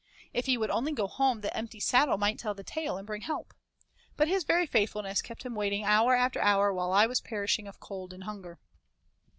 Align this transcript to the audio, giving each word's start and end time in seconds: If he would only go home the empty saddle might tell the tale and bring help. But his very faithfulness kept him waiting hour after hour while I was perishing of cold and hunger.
If 0.33 0.47
he 0.47 0.57
would 0.57 0.71
only 0.71 0.93
go 0.93 1.05
home 1.05 1.41
the 1.41 1.55
empty 1.55 1.79
saddle 1.79 2.17
might 2.17 2.39
tell 2.39 2.55
the 2.55 2.63
tale 2.63 2.97
and 2.97 3.05
bring 3.05 3.21
help. 3.21 3.53
But 4.17 4.27
his 4.27 4.45
very 4.45 4.65
faithfulness 4.65 5.21
kept 5.21 5.43
him 5.43 5.53
waiting 5.53 5.85
hour 5.85 6.15
after 6.15 6.41
hour 6.41 6.73
while 6.73 6.91
I 6.91 7.05
was 7.05 7.21
perishing 7.21 7.67
of 7.67 7.79
cold 7.79 8.11
and 8.11 8.23
hunger. 8.23 8.59